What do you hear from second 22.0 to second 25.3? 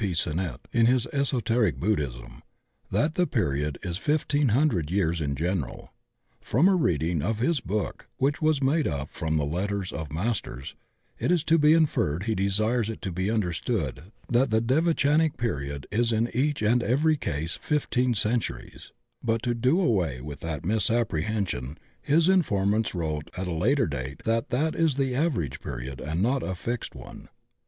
his informants wrote at a later date that that is the